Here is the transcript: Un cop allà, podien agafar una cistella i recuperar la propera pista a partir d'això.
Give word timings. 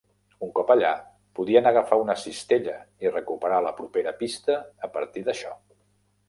Un 0.45 0.51
cop 0.59 0.69
allà, 0.75 0.93
podien 1.39 1.69
agafar 1.71 1.99
una 2.05 2.15
cistella 2.21 2.73
i 3.05 3.11
recuperar 3.13 3.61
la 3.67 3.75
propera 3.83 4.15
pista 4.23 4.57
a 4.89 4.91
partir 4.97 5.25
d'això. 5.29 5.55